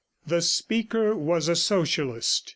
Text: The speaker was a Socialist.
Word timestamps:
The 0.25 0.41
speaker 0.41 1.15
was 1.15 1.47
a 1.47 1.55
Socialist. 1.55 2.49